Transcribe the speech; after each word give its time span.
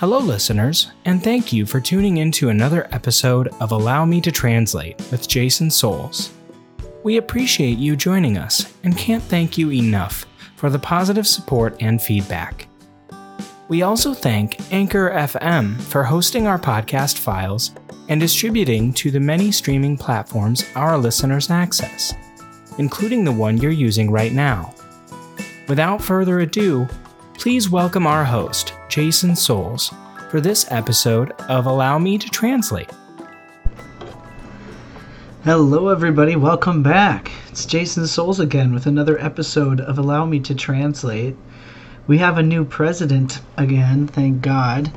Hello, 0.00 0.16
listeners, 0.18 0.90
and 1.04 1.22
thank 1.22 1.52
you 1.52 1.66
for 1.66 1.78
tuning 1.78 2.16
in 2.16 2.32
to 2.32 2.48
another 2.48 2.88
episode 2.90 3.48
of 3.60 3.70
Allow 3.70 4.06
Me 4.06 4.18
to 4.22 4.32
Translate 4.32 4.96
with 5.10 5.28
Jason 5.28 5.70
Souls. 5.70 6.32
We 7.02 7.18
appreciate 7.18 7.76
you 7.76 7.96
joining 7.96 8.38
us 8.38 8.72
and 8.82 8.96
can't 8.96 9.22
thank 9.22 9.58
you 9.58 9.70
enough 9.70 10.24
for 10.56 10.70
the 10.70 10.78
positive 10.78 11.26
support 11.26 11.76
and 11.80 12.00
feedback. 12.00 12.66
We 13.68 13.82
also 13.82 14.14
thank 14.14 14.72
Anchor 14.72 15.10
FM 15.10 15.78
for 15.78 16.02
hosting 16.02 16.46
our 16.46 16.58
podcast 16.58 17.18
files 17.18 17.72
and 18.08 18.18
distributing 18.18 18.94
to 18.94 19.10
the 19.10 19.20
many 19.20 19.52
streaming 19.52 19.98
platforms 19.98 20.64
our 20.76 20.96
listeners 20.96 21.50
access, 21.50 22.14
including 22.78 23.22
the 23.22 23.32
one 23.32 23.58
you're 23.58 23.70
using 23.70 24.10
right 24.10 24.32
now. 24.32 24.74
Without 25.68 26.00
further 26.00 26.40
ado, 26.40 26.88
please 27.34 27.68
welcome 27.68 28.06
our 28.06 28.24
host, 28.24 28.72
Jason 28.90 29.36
Souls, 29.36 29.94
for 30.30 30.40
this 30.40 30.66
episode 30.72 31.30
of 31.48 31.66
Allow 31.66 32.00
Me 32.00 32.18
to 32.18 32.28
Translate. 32.28 32.90
Hello, 35.44 35.90
everybody. 35.90 36.34
Welcome 36.34 36.82
back. 36.82 37.30
It's 37.50 37.64
Jason 37.64 38.08
Souls 38.08 38.40
again 38.40 38.74
with 38.74 38.86
another 38.86 39.16
episode 39.20 39.80
of 39.80 39.96
Allow 39.96 40.24
Me 40.24 40.40
to 40.40 40.56
Translate. 40.56 41.36
We 42.08 42.18
have 42.18 42.36
a 42.36 42.42
new 42.42 42.64
president 42.64 43.40
again, 43.56 44.08
thank 44.08 44.42
God. 44.42 44.90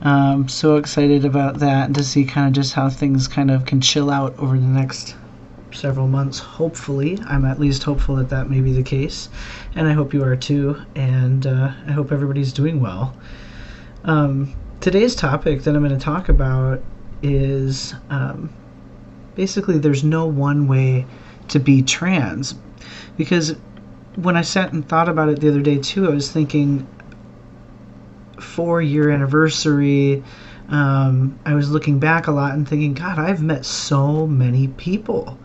Um, 0.00 0.48
so 0.48 0.76
excited 0.76 1.26
about 1.26 1.58
that 1.58 1.84
and 1.84 1.94
to 1.96 2.02
see 2.02 2.24
kind 2.24 2.46
of 2.46 2.54
just 2.54 2.72
how 2.72 2.88
things 2.88 3.28
kind 3.28 3.50
of 3.50 3.66
can 3.66 3.82
chill 3.82 4.10
out 4.10 4.38
over 4.38 4.56
the 4.56 4.64
next 4.64 5.16
several 5.74 6.06
months, 6.06 6.38
hopefully. 6.38 7.18
I'm 7.26 7.44
at 7.44 7.60
least 7.60 7.82
hopeful 7.82 8.16
that 8.16 8.30
that 8.30 8.48
may 8.48 8.60
be 8.60 8.72
the 8.72 8.82
case. 8.82 9.28
And 9.74 9.88
I 9.88 9.92
hope 9.92 10.14
you 10.14 10.22
are 10.22 10.36
too. 10.36 10.80
And 10.94 11.46
uh, 11.46 11.72
I 11.86 11.92
hope 11.92 12.12
everybody's 12.12 12.52
doing 12.52 12.80
well. 12.80 13.14
Um, 14.04 14.54
today's 14.80 15.14
topic 15.14 15.62
that 15.62 15.74
I'm 15.74 15.82
going 15.82 15.98
to 15.98 16.04
talk 16.04 16.28
about 16.28 16.82
is 17.22 17.94
um, 18.10 18.52
basically 19.34 19.78
there's 19.78 20.04
no 20.04 20.26
one 20.26 20.68
way 20.68 21.06
to 21.48 21.58
be 21.58 21.82
trans. 21.82 22.54
Because 23.16 23.56
when 24.16 24.36
I 24.36 24.42
sat 24.42 24.74
and 24.74 24.86
thought 24.86 25.08
about 25.08 25.30
it 25.30 25.40
the 25.40 25.48
other 25.48 25.62
day 25.62 25.78
too, 25.78 26.06
I 26.06 26.10
was 26.10 26.30
thinking 26.30 26.86
four 28.38 28.82
year 28.82 29.10
anniversary. 29.10 30.22
Um, 30.68 31.38
I 31.46 31.54
was 31.54 31.70
looking 31.70 31.98
back 31.98 32.26
a 32.26 32.32
lot 32.32 32.52
and 32.52 32.68
thinking, 32.68 32.92
God, 32.92 33.18
I've 33.18 33.42
met 33.42 33.64
so 33.64 34.26
many 34.26 34.68
people 34.68 35.38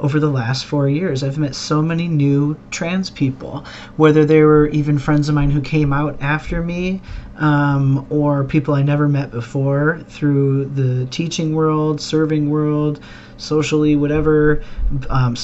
over 0.00 0.18
the 0.18 0.30
last 0.30 0.64
four 0.64 0.88
years. 0.88 1.22
I've 1.22 1.38
met 1.38 1.54
so 1.54 1.82
many 1.82 2.08
new 2.08 2.58
trans 2.70 3.10
people, 3.10 3.64
whether 3.96 4.24
they 4.24 4.42
were 4.42 4.68
even 4.68 4.98
friends 4.98 5.28
of 5.28 5.34
mine 5.34 5.50
who 5.50 5.60
came 5.60 5.92
out 5.92 6.20
after 6.20 6.62
me 6.62 7.00
um, 7.36 8.06
or 8.10 8.44
people 8.44 8.74
I 8.74 8.82
never 8.82 9.08
met 9.08 9.30
before 9.30 10.04
through 10.08 10.66
the 10.66 11.06
teaching 11.06 11.54
world, 11.54 12.00
serving 12.00 12.50
world, 12.50 13.00
socially, 13.36 13.96
whatever, 13.96 14.62
um, 15.08 15.36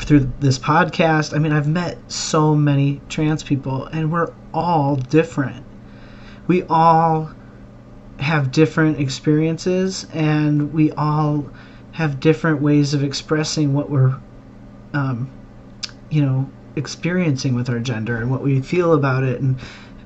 through 0.00 0.30
this 0.40 0.58
podcast. 0.58 1.34
I 1.34 1.38
mean, 1.38 1.52
I've 1.52 1.68
met 1.68 1.98
so 2.10 2.54
many 2.54 3.00
trans 3.08 3.42
people, 3.42 3.86
and 3.86 4.12
we're 4.12 4.32
all 4.52 4.96
different. 4.96 5.64
We 6.46 6.64
all 6.64 7.30
have 8.18 8.50
different 8.52 8.98
experiences, 8.98 10.06
and 10.12 10.72
we 10.72 10.92
all 10.92 11.50
have 11.94 12.18
different 12.18 12.60
ways 12.60 12.92
of 12.92 13.04
expressing 13.04 13.72
what 13.72 13.88
we're, 13.88 14.16
um, 14.94 15.30
you 16.10 16.20
know, 16.20 16.50
experiencing 16.74 17.54
with 17.54 17.70
our 17.70 17.78
gender 17.78 18.16
and 18.16 18.28
what 18.28 18.42
we 18.42 18.60
feel 18.60 18.94
about 18.94 19.22
it. 19.22 19.40
And 19.40 19.56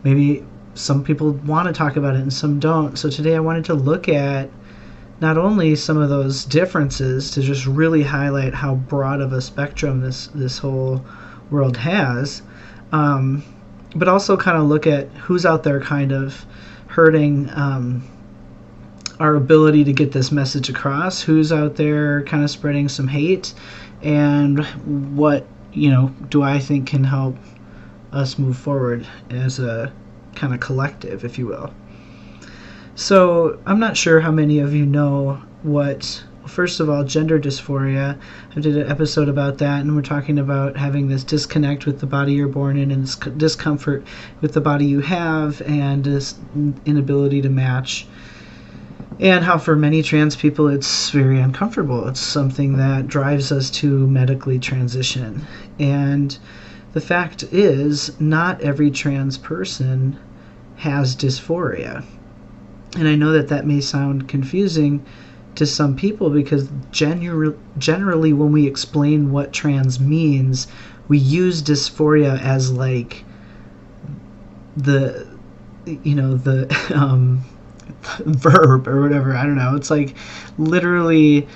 maybe 0.04 0.44
some 0.74 1.02
people 1.02 1.32
want 1.32 1.66
to 1.66 1.72
talk 1.72 1.96
about 1.96 2.14
it 2.14 2.20
and 2.20 2.30
some 2.32 2.60
don't. 2.60 2.98
So 2.98 3.08
today 3.08 3.34
I 3.34 3.40
wanted 3.40 3.64
to 3.64 3.74
look 3.74 4.06
at 4.06 4.50
not 5.20 5.38
only 5.38 5.74
some 5.74 5.96
of 5.96 6.10
those 6.10 6.44
differences 6.44 7.30
to 7.30 7.40
just 7.40 7.64
really 7.64 8.02
highlight 8.02 8.52
how 8.52 8.74
broad 8.74 9.22
of 9.22 9.32
a 9.32 9.40
spectrum 9.40 10.02
this 10.02 10.26
this 10.34 10.58
whole 10.58 11.02
world 11.50 11.78
has, 11.78 12.42
um, 12.92 13.42
but 13.96 14.08
also 14.08 14.36
kind 14.36 14.58
of 14.58 14.64
look 14.64 14.86
at 14.86 15.08
who's 15.12 15.46
out 15.46 15.62
there 15.62 15.80
kind 15.80 16.12
of 16.12 16.44
hurting 16.88 17.48
um, 17.54 18.06
our 19.20 19.34
ability 19.34 19.84
to 19.84 19.92
get 19.92 20.12
this 20.12 20.30
message 20.30 20.68
across, 20.68 21.20
who's 21.20 21.52
out 21.52 21.76
there 21.76 22.22
kind 22.24 22.44
of 22.44 22.50
spreading 22.50 22.88
some 22.88 23.08
hate, 23.08 23.54
and 24.02 24.64
what, 25.16 25.46
you 25.72 25.90
know, 25.90 26.14
do 26.28 26.42
I 26.42 26.58
think 26.58 26.88
can 26.88 27.04
help 27.04 27.36
us 28.12 28.38
move 28.38 28.56
forward 28.56 29.06
as 29.30 29.58
a 29.58 29.92
kind 30.34 30.54
of 30.54 30.60
collective, 30.60 31.24
if 31.24 31.38
you 31.38 31.46
will. 31.46 31.72
So, 32.94 33.60
I'm 33.66 33.78
not 33.78 33.96
sure 33.96 34.20
how 34.20 34.32
many 34.32 34.58
of 34.58 34.74
you 34.74 34.84
know 34.84 35.42
what 35.62 36.22
first 36.48 36.80
of 36.80 36.88
all, 36.88 37.04
gender 37.04 37.38
dysphoria. 37.38 38.18
I 38.56 38.60
did 38.60 38.76
an 38.76 38.90
episode 38.90 39.28
about 39.28 39.58
that, 39.58 39.82
and 39.82 39.94
we're 39.94 40.02
talking 40.02 40.38
about 40.38 40.76
having 40.76 41.08
this 41.08 41.22
disconnect 41.22 41.86
with 41.86 42.00
the 42.00 42.06
body 42.06 42.32
you're 42.32 42.48
born 42.48 42.76
in 42.76 42.90
and 42.90 43.04
this 43.04 43.16
discomfort 43.16 44.04
with 44.40 44.54
the 44.54 44.60
body 44.60 44.86
you 44.86 45.00
have 45.00 45.60
and 45.62 46.04
this 46.04 46.34
inability 46.86 47.42
to 47.42 47.48
match 47.48 48.06
and 49.20 49.44
how 49.44 49.58
for 49.58 49.74
many 49.74 50.02
trans 50.02 50.36
people 50.36 50.68
it's 50.68 51.10
very 51.10 51.40
uncomfortable. 51.40 52.06
It's 52.08 52.20
something 52.20 52.76
that 52.76 53.08
drives 53.08 53.50
us 53.50 53.70
to 53.70 54.06
medically 54.06 54.58
transition. 54.58 55.44
And 55.78 56.38
the 56.92 57.00
fact 57.00 57.42
is, 57.44 58.18
not 58.20 58.60
every 58.60 58.90
trans 58.90 59.36
person 59.36 60.18
has 60.76 61.16
dysphoria. 61.16 62.04
And 62.96 63.08
I 63.08 63.16
know 63.16 63.32
that 63.32 63.48
that 63.48 63.66
may 63.66 63.80
sound 63.80 64.28
confusing 64.28 65.04
to 65.56 65.66
some 65.66 65.96
people 65.96 66.30
because 66.30 66.68
genu- 66.92 67.58
generally, 67.76 68.32
when 68.32 68.52
we 68.52 68.66
explain 68.66 69.32
what 69.32 69.52
trans 69.52 69.98
means, 69.98 70.68
we 71.08 71.18
use 71.18 71.62
dysphoria 71.62 72.40
as 72.40 72.70
like 72.70 73.24
the, 74.76 75.26
you 76.04 76.14
know, 76.14 76.36
the, 76.36 76.72
um, 76.94 77.44
verb 78.24 78.88
or 78.88 79.00
whatever. 79.00 79.34
I 79.34 79.44
don't 79.44 79.56
know. 79.56 79.76
It's 79.76 79.90
like 79.90 80.14
literally 80.56 81.46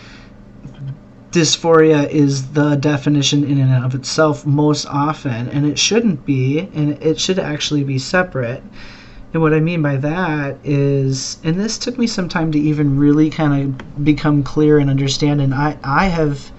dysphoria 1.32 2.08
is 2.10 2.53
the 2.53 2.76
definition 2.76 3.42
in 3.44 3.58
and 3.58 3.84
of 3.84 3.94
itself 3.94 4.44
most 4.44 4.86
often, 4.86 5.48
and 5.48 5.66
it 5.66 5.78
shouldn't 5.78 6.25
be, 6.26 6.60
and 6.75 7.03
it 7.03 7.19
should 7.19 7.38
actually 7.38 7.84
be 7.84 7.98
separate. 7.98 8.62
And 9.32 9.41
what 9.41 9.54
I 9.54 9.60
mean 9.60 9.80
by 9.80 9.97
that 9.97 10.58
is, 10.62 11.38
and 11.42 11.58
this 11.58 11.78
took 11.78 11.97
me 11.97 12.06
some 12.06 12.28
time 12.28 12.53
to 12.53 12.59
even 12.59 12.98
really 12.98 13.30
kind 13.30 13.80
of 13.80 14.04
become 14.04 14.42
clear 14.42 14.78
and 14.78 14.91
understand, 14.91 15.41
and 15.41 15.54
I, 15.54 15.78
I 15.82 16.09
have 16.09 16.53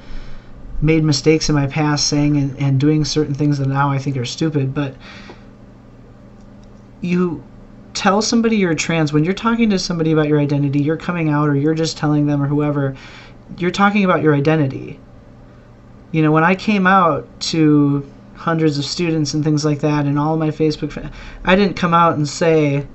made 0.82 1.04
mistakes 1.04 1.50
in 1.50 1.56
my 1.56 1.68
past 1.68 2.08
saying 2.08 2.36
and, 2.36 2.58
and 2.60 2.80
doing 2.80 3.06
certain 3.06 3.36
things 3.36 3.60
that 3.60 3.68
now 3.68 3.92
I 3.92 4.00
think 4.00 4.18
are 4.18 4.26
stupid, 4.26 4.74
but 4.74 4.96
you 7.00 7.44
tell 7.94 8.22
somebody 8.22 8.58
you're 8.58 8.74
trans 8.74 9.14
when 9.14 9.24
you're 9.24 9.34
talking 9.34 9.70
to 9.70 9.78
somebody 9.80 10.12
about 10.12 10.28
your 10.28 10.40
identity 10.40 10.82
you're 10.82 10.98
coming 10.98 11.30
out 11.30 11.48
or 11.48 11.56
you're 11.56 11.76
just 11.76 11.98
telling 11.98 12.26
them 12.26 12.42
or 12.42 12.48
whoever 12.48 12.96
you're 13.58 13.72
talking 13.72 14.04
about 14.04 14.22
your 14.22 14.34
identity. 14.34 15.00
You 16.12 16.22
know 16.22 16.32
when 16.32 16.44
i 16.44 16.54
came 16.54 16.86
out 16.86 17.28
to 17.52 18.08
hundreds 18.36 18.78
of 18.78 18.86
students 18.86 19.34
and 19.34 19.44
things 19.44 19.66
like 19.66 19.80
that 19.80 20.06
and 20.06 20.20
all 20.20 20.38
my 20.38 20.50
facebook 20.50 20.92
friends 20.92 21.12
i 21.46 21.56
didn't 21.56 21.76
come 21.76 21.94
out 21.94 22.16
and 22.16 22.28
say 22.28 22.86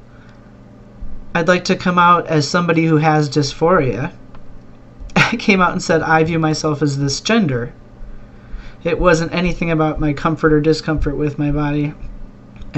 i'd 1.34 1.48
like 1.48 1.64
to 1.64 1.74
come 1.74 1.98
out 1.98 2.26
as 2.26 2.46
somebody 2.48 2.84
who 2.84 2.98
has 2.98 3.28
dysphoria. 3.28 4.12
I 5.16 5.36
came 5.36 5.60
out 5.60 5.72
and 5.72 5.82
said 5.82 6.02
i 6.02 6.22
view 6.22 6.38
myself 6.38 6.82
as 6.82 6.98
this 6.98 7.20
gender. 7.20 7.72
It 8.84 9.00
wasn't 9.00 9.34
anything 9.34 9.72
about 9.72 9.98
my 9.98 10.12
comfort 10.12 10.52
or 10.52 10.60
discomfort 10.60 11.16
with 11.16 11.38
my 11.38 11.50
body 11.50 11.94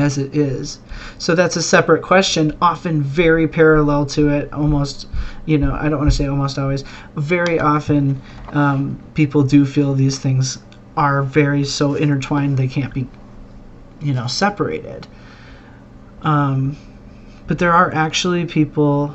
as 0.00 0.19
it 0.19 0.34
is. 0.34 0.81
So 1.19 1.34
that's 1.34 1.56
a 1.56 1.62
separate 1.62 2.03
question, 2.03 2.56
often 2.61 3.03
very 3.03 3.47
parallel 3.47 4.06
to 4.06 4.28
it, 4.31 4.53
almost, 4.53 5.07
you 5.47 5.59
know, 5.59 5.72
I 5.72 5.89
don't 5.89 5.98
want 5.98 6.10
to 6.10 6.16
say 6.16 6.27
almost 6.27 6.59
always. 6.59 6.84
Very 7.16 7.60
often, 7.60 8.21
um, 8.53 9.01
people 9.15 9.42
do 9.42 9.65
feel 9.65 9.95
these 9.95 10.19
things 10.19 10.59
are 10.97 11.22
very 11.22 11.65
so 11.65 11.95
intertwined 11.95 12.57
they 12.57 12.69
can't 12.69 12.92
be, 12.92 13.07
you 14.01 14.13
know, 14.13 14.27
separated. 14.27 15.07
Um, 16.22 16.77
but 17.47 17.59
there 17.59 17.72
are 17.72 17.92
actually 17.95 18.47
people 18.47 19.15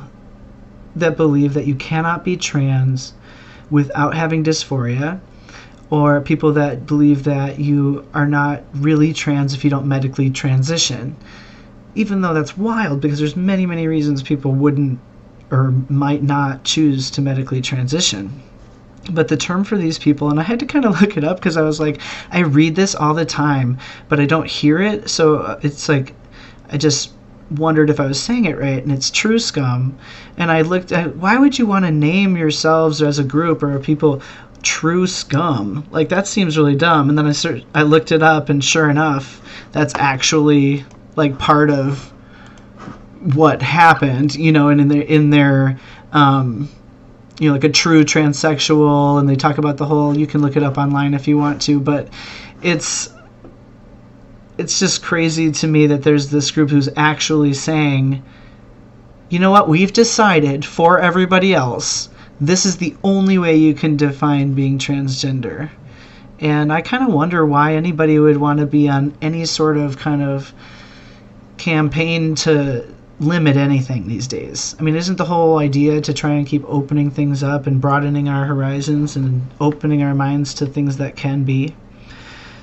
that 0.95 1.17
believe 1.17 1.53
that 1.53 1.65
you 1.65 1.75
cannot 1.75 2.23
be 2.23 2.37
trans 2.37 3.13
without 3.69 4.13
having 4.13 4.43
dysphoria 4.43 5.19
or 5.89 6.21
people 6.21 6.51
that 6.53 6.85
believe 6.85 7.23
that 7.23 7.59
you 7.59 8.05
are 8.13 8.25
not 8.25 8.63
really 8.73 9.13
trans 9.13 9.53
if 9.53 9.63
you 9.63 9.69
don't 9.69 9.87
medically 9.87 10.29
transition. 10.29 11.15
Even 11.93 12.21
though 12.21 12.33
that's 12.33 12.57
wild 12.57 13.01
because 13.01 13.19
there's 13.19 13.35
many, 13.35 13.65
many 13.65 13.87
reasons 13.87 14.23
people 14.23 14.51
wouldn't 14.51 14.99
or 15.51 15.71
might 15.89 16.23
not 16.23 16.63
choose 16.63 17.11
to 17.11 17.21
medically 17.21 17.61
transition. 17.61 18.41
But 19.11 19.27
the 19.27 19.37
term 19.37 19.63
for 19.63 19.77
these 19.77 19.99
people, 19.99 20.29
and 20.31 20.39
I 20.39 20.43
had 20.43 20.59
to 20.59 20.65
kind 20.65 20.85
of 20.85 20.99
look 21.01 21.15
it 21.17 21.23
up 21.23 21.37
because 21.37 21.57
I 21.57 21.61
was 21.61 21.79
like, 21.79 22.01
I 22.31 22.39
read 22.39 22.75
this 22.75 22.95
all 22.95 23.13
the 23.13 23.25
time, 23.25 23.77
but 24.09 24.19
I 24.19 24.25
don't 24.25 24.49
hear 24.49 24.81
it. 24.81 25.09
So 25.09 25.37
uh, 25.37 25.59
it's 25.61 25.87
like, 25.87 26.15
I 26.71 26.77
just 26.77 27.11
wondered 27.51 27.91
if 27.91 27.99
I 27.99 28.07
was 28.07 28.19
saying 28.19 28.45
it 28.45 28.57
right, 28.57 28.81
and 28.81 28.91
it's 28.91 29.11
truscum. 29.11 29.93
And 30.37 30.51
I 30.51 30.61
looked 30.61 30.91
at 30.91 31.15
why 31.15 31.37
would 31.37 31.59
you 31.59 31.67
want 31.67 31.85
to 31.85 31.91
name 31.91 32.35
yourselves 32.35 33.01
as 33.01 33.19
a 33.19 33.23
group 33.23 33.61
or 33.61 33.77
people 33.79 34.21
truscum? 34.65 35.89
Like 35.91 36.09
that 36.09 36.27
seems 36.27 36.57
really 36.57 36.75
dumb. 36.75 37.09
And 37.09 37.17
then 37.17 37.27
I 37.27 37.79
I 37.79 37.83
looked 37.83 38.11
it 38.11 38.21
up, 38.21 38.49
and 38.49 38.63
sure 38.63 38.89
enough, 38.89 39.41
that's 39.71 39.93
actually 39.95 40.85
like 41.15 41.37
part 41.39 41.69
of 41.69 42.11
what 43.35 43.61
happened. 43.61 44.35
You 44.35 44.51
know, 44.51 44.69
and 44.69 44.81
in 44.81 44.87
their 44.89 45.01
in 45.01 45.29
their 45.29 45.79
um, 46.11 46.69
you 47.39 47.49
know, 47.49 47.53
like 47.53 47.63
a 47.63 47.69
true 47.69 48.03
transsexual, 48.03 49.19
and 49.19 49.27
they 49.27 49.35
talk 49.35 49.57
about 49.57 49.77
the 49.77 49.85
whole. 49.85 50.17
You 50.17 50.27
can 50.27 50.41
look 50.41 50.55
it 50.55 50.63
up 50.63 50.77
online 50.77 51.13
if 51.13 51.27
you 51.27 51.37
want 51.37 51.61
to, 51.63 51.79
but 51.79 52.09
it's 52.61 53.13
it's 54.57 54.79
just 54.79 55.03
crazy 55.03 55.51
to 55.51 55.67
me 55.67 55.87
that 55.87 56.03
there's 56.03 56.29
this 56.29 56.49
group 56.51 56.69
who's 56.69 56.89
actually 56.95 57.53
saying, 57.53 58.23
you 59.29 59.39
know 59.39 59.51
what, 59.51 59.67
we've 59.67 59.91
decided 59.91 60.63
for 60.63 60.99
everybody 60.99 61.53
else, 61.53 62.09
this 62.39 62.65
is 62.65 62.77
the 62.77 62.95
only 63.03 63.37
way 63.37 63.55
you 63.55 63.73
can 63.73 63.95
define 63.95 64.53
being 64.53 64.77
transgender. 64.77 65.69
And 66.39 66.71
I 66.73 66.81
kind 66.81 67.03
of 67.03 67.13
wonder 67.13 67.45
why 67.45 67.75
anybody 67.75 68.19
would 68.19 68.37
want 68.37 68.59
to 68.59 68.65
be 68.65 68.89
on 68.89 69.15
any 69.21 69.45
sort 69.45 69.77
of 69.77 69.97
kind 69.97 70.21
of 70.21 70.53
campaign 71.57 72.35
to 72.35 72.85
limit 73.19 73.55
anything 73.55 74.07
these 74.07 74.27
days. 74.27 74.75
I 74.77 74.83
mean, 74.83 74.95
isn't 74.95 75.17
the 75.17 75.25
whole 75.25 75.59
idea 75.59 76.01
to 76.01 76.13
try 76.13 76.31
and 76.31 76.45
keep 76.45 76.63
opening 76.67 77.09
things 77.09 77.41
up 77.41 77.65
and 77.67 77.79
broadening 77.79 78.27
our 78.27 78.45
horizons 78.45 79.15
and 79.15 79.47
opening 79.61 80.03
our 80.03 80.13
minds 80.13 80.53
to 80.55 80.65
things 80.65 80.97
that 80.97 81.15
can 81.15 81.43
be? 81.45 81.73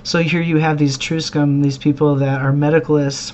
So 0.03 0.19
here 0.23 0.43
you 0.43 0.59
have 0.59 0.79
these 0.79 0.99
truscum, 0.99 1.63
these 1.63 1.79
people 1.79 2.17
that 2.17 2.43
are 2.43 2.53
medicalists 2.53 3.33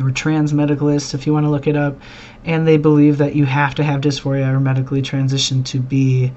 or 0.00 0.10
trans 0.10 0.52
medicalists, 0.52 1.14
if 1.14 1.26
you 1.26 1.32
want 1.32 1.46
to 1.46 1.50
look 1.50 1.66
it 1.66 1.76
up, 1.76 1.98
and 2.44 2.66
they 2.66 2.76
believe 2.76 3.18
that 3.18 3.34
you 3.34 3.44
have 3.44 3.74
to 3.76 3.84
have 3.84 4.00
dysphoria 4.00 4.52
or 4.52 4.60
medically 4.60 5.02
transition 5.02 5.62
to 5.64 5.80
be 5.80 6.32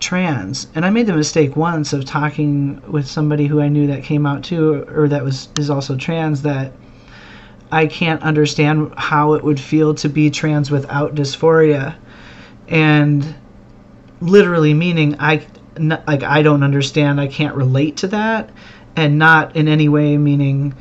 trans. 0.00 0.66
And 0.74 0.84
I 0.84 0.90
made 0.90 1.06
the 1.06 1.14
mistake 1.14 1.56
once 1.56 1.92
of 1.92 2.04
talking 2.04 2.82
with 2.90 3.06
somebody 3.06 3.46
who 3.46 3.60
I 3.60 3.68
knew 3.68 3.86
that 3.86 4.02
came 4.02 4.26
out 4.26 4.42
too, 4.44 4.84
or 4.88 5.08
that 5.08 5.24
was 5.24 5.48
is 5.58 5.70
also 5.70 5.96
trans, 5.96 6.42
that 6.42 6.72
I 7.70 7.86
can't 7.86 8.22
understand 8.22 8.92
how 8.96 9.34
it 9.34 9.44
would 9.44 9.58
feel 9.58 9.94
to 9.94 10.08
be 10.08 10.28
trans 10.28 10.70
without 10.70 11.14
dysphoria, 11.14 11.94
and 12.68 13.34
literally 14.20 14.74
meaning 14.74 15.16
I 15.18 15.46
like 15.78 16.22
I 16.22 16.42
don't 16.42 16.62
understand, 16.62 17.20
I 17.20 17.28
can't 17.28 17.54
relate 17.54 17.96
to 17.98 18.08
that, 18.08 18.50
and 18.94 19.18
not 19.18 19.56
in 19.56 19.68
any 19.68 19.88
way 19.88 20.18
meaning 20.18 20.74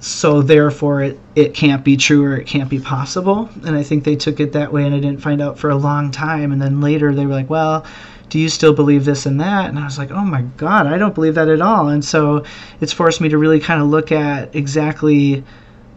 so 0.00 0.42
therefore 0.42 1.02
it, 1.02 1.18
it 1.34 1.54
can't 1.54 1.84
be 1.84 1.96
true 1.96 2.24
or 2.24 2.36
it 2.36 2.46
can't 2.46 2.70
be 2.70 2.78
possible. 2.78 3.48
And 3.64 3.76
I 3.76 3.82
think 3.82 4.04
they 4.04 4.16
took 4.16 4.38
it 4.40 4.52
that 4.52 4.72
way 4.72 4.84
and 4.84 4.94
I 4.94 5.00
didn't 5.00 5.20
find 5.20 5.42
out 5.42 5.58
for 5.58 5.70
a 5.70 5.76
long 5.76 6.10
time. 6.10 6.52
And 6.52 6.62
then 6.62 6.80
later 6.80 7.14
they 7.14 7.26
were 7.26 7.32
like, 7.32 7.50
well, 7.50 7.84
do 8.28 8.38
you 8.38 8.48
still 8.48 8.72
believe 8.72 9.04
this 9.04 9.26
and 9.26 9.40
that? 9.40 9.68
And 9.68 9.78
I 9.78 9.84
was 9.84 9.98
like, 9.98 10.10
oh 10.10 10.24
my 10.24 10.42
God, 10.56 10.86
I 10.86 10.98
don't 10.98 11.14
believe 11.14 11.34
that 11.34 11.48
at 11.48 11.60
all. 11.60 11.88
And 11.88 12.04
so 12.04 12.44
it's 12.80 12.92
forced 12.92 13.20
me 13.20 13.28
to 13.30 13.38
really 13.38 13.58
kind 13.58 13.82
of 13.82 13.88
look 13.88 14.12
at 14.12 14.54
exactly 14.54 15.42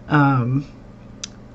um, 0.08 0.66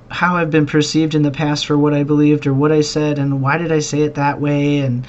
how 0.09 0.37
I've 0.37 0.51
been 0.51 0.67
perceived 0.67 1.15
in 1.15 1.23
the 1.23 1.31
past 1.31 1.67
for 1.67 1.77
what 1.77 1.95
I 1.95 2.05
believed 2.05 2.47
or 2.47 2.55
what 2.55 2.73
I 2.73 2.83
said 2.83 3.19
and 3.19 3.43
why 3.43 3.59
did 3.59 3.73
I 3.73 3.81
say 3.81 4.03
it 4.03 4.15
that 4.15 4.41
way 4.41 4.79
and 4.79 5.07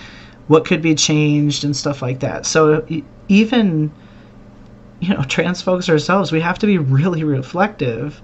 what 0.47 0.65
could 0.65 0.81
be 0.81 0.95
changed 0.95 1.63
and 1.63 1.75
stuff 1.75 2.01
like 2.01 2.21
that. 2.21 2.45
So 2.45 2.85
even 3.27 3.91
you 4.99 5.13
know 5.13 5.23
trans 5.23 5.61
folks 5.61 5.89
ourselves, 5.89 6.31
we 6.31 6.41
have 6.41 6.59
to 6.59 6.65
be 6.65 6.77
really 6.77 7.23
reflective 7.23 8.21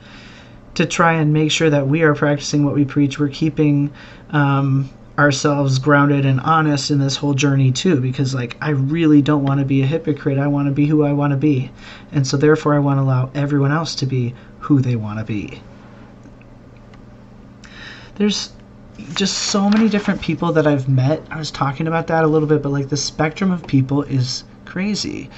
to 0.75 0.86
try 0.86 1.14
and 1.14 1.34
make 1.34 1.52
sure 1.52 1.70
that 1.70 1.88
we 1.88 2.02
are 2.02 2.16
practicing 2.16 2.66
what 2.66 2.74
we 2.74 2.84
preach. 2.84 3.20
We're 3.20 3.30
keeping 3.30 3.94
um, 4.31 4.90
ourselves 5.18 5.78
grounded 5.78 6.25
and 6.25 6.40
honest 6.40 6.90
in 6.90 6.98
this 6.98 7.16
whole 7.16 7.36
journey 7.36 7.72
too 7.72 8.02
because 8.02 8.34
like 8.34 8.58
I 8.62 8.70
really 8.72 9.22
don't 9.22 9.44
want 9.44 9.60
to 9.60 9.66
be 9.66 9.84
a 9.84 9.86
hypocrite. 9.86 10.40
I 10.40 10.48
want 10.48 10.68
to 10.68 10.74
be 10.74 10.88
who 10.88 11.04
I 11.04 11.14
want 11.14 11.31
to 11.31 11.38
be. 11.38 11.72
And 12.12 12.25
so 12.25 12.38
therefore 12.38 12.74
I 12.74 12.80
want 12.80 12.98
to 12.98 13.04
allow 13.04 13.30
everyone 13.36 13.72
else 13.72 13.94
to 13.96 14.06
be 14.06 14.34
who 14.60 14.81
they 14.81 14.96
want 14.96 15.20
to 15.20 15.25
be. 15.25 15.62
There's 18.16 18.54
just 19.14 19.38
so 19.38 19.70
many 19.70 19.90
different 19.90 20.22
people 20.22 20.52
that 20.54 20.66
I've 20.66 20.88
met. 20.88 21.22
I 21.30 21.38
was 21.38 21.52
talking 21.52 21.88
about 21.88 22.08
that 22.08 22.24
a 22.24 22.28
little 22.28 22.48
bit, 22.48 22.64
but 22.64 22.72
like 22.72 22.90
the 22.90 22.98
spectrum 22.98 23.52
of 23.52 23.66
people 23.68 24.04
is 24.04 24.44
crazy. 24.66 25.30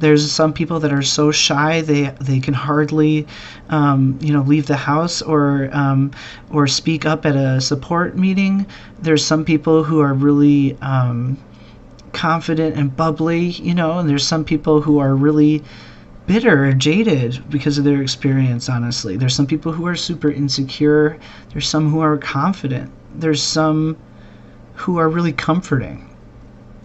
There's 0.00 0.30
some 0.30 0.52
people 0.52 0.80
that 0.80 0.92
are 0.92 1.02
so 1.02 1.30
shy 1.30 1.82
they 1.82 2.10
they 2.20 2.40
can 2.40 2.54
hardly, 2.54 3.26
um, 3.68 4.18
you 4.20 4.32
know, 4.32 4.42
leave 4.42 4.66
the 4.66 4.76
house 4.76 5.22
or 5.22 5.70
um, 5.72 6.10
or 6.50 6.66
speak 6.66 7.06
up 7.06 7.24
at 7.26 7.36
a 7.36 7.60
support 7.60 8.16
meeting. 8.16 8.66
There's 9.00 9.24
some 9.24 9.44
people 9.44 9.84
who 9.84 10.00
are 10.00 10.14
really 10.14 10.76
um, 10.82 11.38
confident 12.12 12.76
and 12.76 12.94
bubbly, 12.96 13.46
you 13.50 13.74
know, 13.74 13.98
and 13.98 14.08
there's 14.08 14.26
some 14.26 14.44
people 14.44 14.80
who 14.80 14.98
are 14.98 15.14
really 15.14 15.62
bitter 16.26 16.66
or 16.66 16.72
jaded 16.72 17.42
because 17.50 17.76
of 17.76 17.82
their 17.82 18.00
experience 18.00 18.68
honestly 18.68 19.16
there's 19.16 19.34
some 19.34 19.48
people 19.48 19.72
who 19.72 19.84
are 19.84 19.96
super 19.96 20.30
insecure 20.30 21.18
there's 21.50 21.66
some 21.66 21.90
who 21.90 21.98
are 21.98 22.16
confident 22.18 22.88
there's 23.16 23.42
some 23.42 23.96
who 24.80 24.96
are 24.96 25.10
really 25.10 25.32
comforting. 25.32 26.09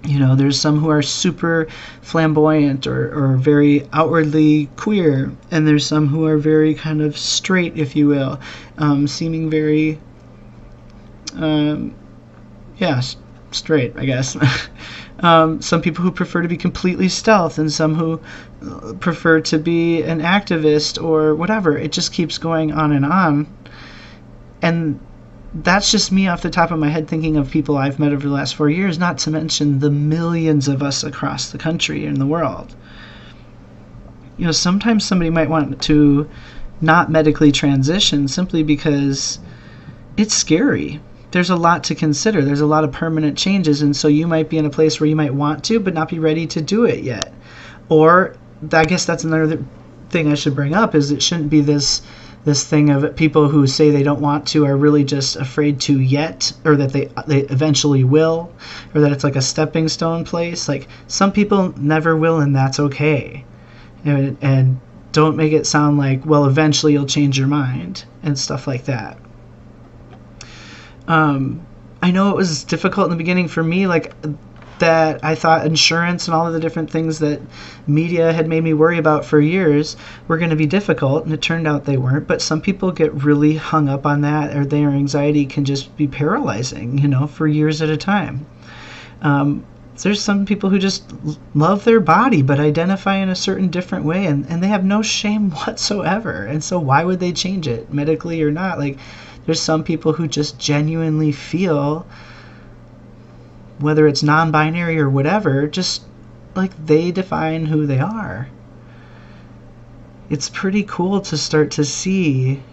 You 0.05 0.19
know, 0.19 0.35
there's 0.35 0.59
some 0.59 0.79
who 0.79 0.89
are 0.89 1.01
super 1.01 1.67
flamboyant 2.01 2.85
or, 2.85 3.11
or 3.13 3.37
very 3.37 3.87
outwardly 3.91 4.69
queer, 4.75 5.31
and 5.49 5.67
there's 5.67 5.85
some 5.85 6.07
who 6.07 6.25
are 6.25 6.37
very 6.37 6.75
kind 6.75 7.01
of 7.01 7.17
straight, 7.17 7.75
if 7.77 7.95
you 7.95 8.07
will, 8.07 8.39
um, 8.77 9.07
seeming 9.07 9.49
very, 9.49 9.99
um, 11.35 11.95
yeah, 12.77 13.01
straight, 13.51 13.93
I 13.97 14.05
guess. 14.05 14.37
um, 15.21 15.61
some 15.61 15.81
people 15.81 16.03
who 16.03 16.11
prefer 16.11 16.43
to 16.43 16.47
be 16.47 16.57
completely 16.57 17.09
stealth, 17.09 17.57
and 17.57 17.71
some 17.71 17.95
who 17.95 18.19
uh, 18.61 18.93
prefer 18.93 19.41
to 19.41 19.57
be 19.57 20.03
an 20.03 20.21
activist 20.21 21.01
or 21.03 21.33
whatever. 21.35 21.77
It 21.77 21.91
just 21.91 22.13
keeps 22.13 22.37
going 22.37 22.71
on 22.71 22.91
and 22.91 23.05
on. 23.05 23.47
And 24.61 24.99
that's 25.55 25.89
just 25.89 26.11
me 26.11 26.27
off 26.27 26.41
the 26.41 26.49
top 26.49 26.71
of 26.71 26.79
my 26.79 26.89
head 26.89 27.07
thinking 27.07 27.37
of 27.37 27.49
people 27.49 27.77
I've 27.77 27.97
met 27.97 28.11
over 28.11 28.27
the 28.27 28.33
last 28.33 28.55
four 28.55 28.69
years, 28.69 28.99
not 28.99 29.17
to 29.19 29.31
mention 29.31 29.79
the 29.79 29.89
millions 29.89 30.67
of 30.67 30.83
us 30.83 31.03
across 31.03 31.51
the 31.51 31.57
country 31.57 32.05
and 32.05 32.17
the 32.17 32.25
world. 32.25 32.75
You 34.37 34.45
know, 34.45 34.51
sometimes 34.51 35.05
somebody 35.05 35.29
might 35.29 35.49
want 35.49 35.81
to 35.83 36.29
not 36.81 37.09
medically 37.09 37.53
transition 37.53 38.27
simply 38.27 38.63
because 38.63 39.39
it's 40.17 40.33
scary. 40.33 40.99
There's 41.31 41.49
a 41.49 41.55
lot 41.55 41.85
to 41.85 41.95
consider. 41.95 42.43
There's 42.43 42.61
a 42.61 42.65
lot 42.65 42.83
of 42.83 42.91
permanent 42.91 43.37
changes, 43.37 43.81
and 43.81 43.95
so 43.95 44.09
you 44.09 44.27
might 44.27 44.49
be 44.49 44.57
in 44.57 44.65
a 44.65 44.69
place 44.69 44.99
where 44.99 45.07
you 45.07 45.15
might 45.15 45.33
want 45.33 45.63
to, 45.65 45.79
but 45.79 45.93
not 45.93 46.09
be 46.09 46.19
ready 46.19 46.45
to 46.47 46.61
do 46.61 46.83
it 46.83 47.01
yet. 47.01 47.33
Or 47.87 48.35
I 48.73 48.83
guess 48.83 49.05
that's 49.05 49.23
another 49.23 49.63
thing 50.09 50.29
I 50.29 50.35
should 50.35 50.55
bring 50.55 50.73
up 50.73 50.95
is 50.95 51.11
it 51.11 51.23
shouldn't 51.23 51.49
be 51.49 51.61
this 51.61 52.01
this 52.45 52.63
thing 52.63 52.91
of 52.91 53.15
people 53.15 53.49
who 53.49 53.65
say 53.65 53.89
they 53.89 54.03
don't 54.03 54.21
want 54.21 54.47
to 54.47 54.65
are 54.65 54.77
really 54.77 55.03
just 55.03 55.35
afraid 55.35 55.81
to 55.81 55.99
yet 55.99 56.53
or 56.63 56.75
that 56.75 56.93
they 56.93 57.09
they 57.27 57.39
eventually 57.41 58.03
will 58.03 58.51
or 58.93 59.01
that 59.01 59.11
it's 59.11 59.23
like 59.23 59.35
a 59.35 59.41
stepping 59.41 59.89
stone 59.89 60.23
place. 60.23 60.69
Like 60.69 60.87
some 61.07 61.31
people 61.31 61.73
never 61.77 62.15
will 62.15 62.39
and 62.39 62.55
that's 62.55 62.79
okay. 62.79 63.43
And, 64.05 64.37
and 64.41 64.79
don't 65.11 65.35
make 65.35 65.53
it 65.53 65.65
sound 65.65 65.97
like 65.97 66.25
well 66.25 66.45
eventually 66.45 66.93
you'll 66.93 67.07
change 67.07 67.37
your 67.37 67.47
mind 67.47 68.05
and 68.21 68.37
stuff 68.37 68.67
like 68.67 68.85
that. 68.85 69.17
Um, 71.07 71.65
i 72.01 72.11
know 72.11 72.29
it 72.29 72.35
was 72.35 72.63
difficult 72.63 73.05
in 73.05 73.11
the 73.11 73.15
beginning 73.15 73.47
for 73.47 73.63
me 73.63 73.87
like 73.87 74.13
that 74.79 75.23
I 75.23 75.35
thought 75.35 75.65
insurance 75.65 76.27
and 76.27 76.35
all 76.35 76.47
of 76.47 76.53
the 76.53 76.59
different 76.59 76.89
things 76.89 77.19
that 77.19 77.39
media 77.87 78.33
had 78.33 78.47
made 78.47 78.63
me 78.63 78.73
worry 78.73 78.97
about 78.97 79.25
for 79.25 79.39
years 79.39 79.95
were 80.27 80.37
going 80.37 80.49
to 80.49 80.55
be 80.55 80.65
difficult, 80.65 81.23
and 81.23 81.33
it 81.33 81.41
turned 81.41 81.67
out 81.67 81.85
they 81.85 81.97
weren't. 81.97 82.27
But 82.27 82.41
some 82.41 82.61
people 82.61 82.91
get 82.91 83.13
really 83.13 83.55
hung 83.55 83.87
up 83.87 84.05
on 84.05 84.21
that, 84.21 84.55
or 84.55 84.65
their 84.65 84.89
anxiety 84.89 85.45
can 85.45 85.65
just 85.65 85.95
be 85.95 86.07
paralyzing, 86.07 86.97
you 86.97 87.07
know, 87.07 87.27
for 87.27 87.47
years 87.47 87.81
at 87.81 87.89
a 87.89 87.97
time. 87.97 88.45
Um, 89.21 89.63
there's 90.03 90.21
some 90.21 90.45
people 90.45 90.69
who 90.69 90.77
just 90.77 91.03
love 91.53 91.85
their 91.85 92.01
body 92.01 92.41
but 92.41 92.59
identify 92.59 93.15
in 93.15 93.29
a 93.29 93.35
certain 93.35 93.69
different 93.69 94.03
way 94.03 94.25
and, 94.25 94.45
and 94.49 94.61
they 94.61 94.67
have 94.67 94.83
no 94.83 95.01
shame 95.01 95.51
whatsoever 95.65 96.45
and 96.45 96.63
so 96.63 96.77
why 96.77 97.03
would 97.03 97.19
they 97.19 97.31
change 97.31 97.67
it 97.67 97.93
medically 97.93 98.41
or 98.43 98.51
not 98.51 98.77
like 98.77 98.97
there's 99.45 99.61
some 99.61 99.83
people 99.83 100.11
who 100.11 100.27
just 100.27 100.59
genuinely 100.59 101.31
feel 101.31 102.05
whether 103.79 104.07
it's 104.07 104.23
non 104.23 104.51
binary 104.51 104.99
or 104.99 105.09
whatever, 105.09 105.67
just 105.67 106.03
like 106.55 106.85
they 106.85 107.11
define 107.11 107.65
who 107.65 107.85
they 107.85 107.99
are. 107.99 108.49
It's 110.29 110.49
pretty 110.49 110.83
cool 110.83 111.21
to 111.21 111.37
start 111.37 111.71
to 111.71 111.83
see 111.85 112.63